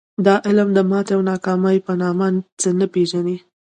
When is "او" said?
1.15-1.21